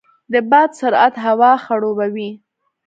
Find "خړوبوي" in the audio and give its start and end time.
1.63-2.29